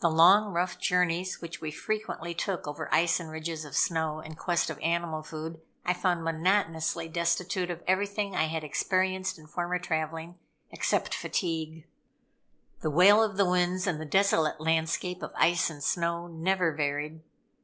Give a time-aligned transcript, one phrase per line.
[0.00, 4.34] The long, rough journeys which we frequently took over ice and ridges of snow in
[4.34, 9.78] quest of animal food, I found monotonously destitute of everything I had experienced in former
[9.78, 10.36] traveling,
[10.72, 11.86] except fatigue.
[12.80, 17.20] The wail of the winds, and the desolate landscape of ice and snow, never varied.